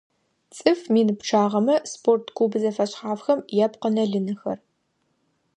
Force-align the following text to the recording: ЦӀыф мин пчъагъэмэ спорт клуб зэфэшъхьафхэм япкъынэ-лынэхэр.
ЦӀыф 0.55 0.81
мин 0.93 1.09
пчъагъэмэ 1.17 1.75
спорт 1.91 2.25
клуб 2.35 2.51
зэфэшъхьафхэм 2.61 3.39
япкъынэ-лынэхэр. 3.65 4.59